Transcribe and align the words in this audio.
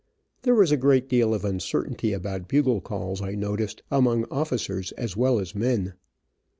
There 0.41 0.55
was 0.55 0.71
a 0.71 0.77
great 0.77 1.07
deal 1.07 1.31
of 1.31 1.45
uncertainty 1.45 2.11
about 2.11 2.47
bugle 2.47 2.81
calls, 2.81 3.21
I 3.21 3.35
noticed, 3.35 3.83
among 3.91 4.25
officers 4.31 4.91
as 4.93 5.15
well 5.15 5.37
as 5.37 5.53
men. 5.53 5.93